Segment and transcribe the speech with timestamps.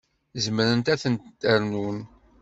[0.43, 2.09] Zemrent ad ten-rnunt.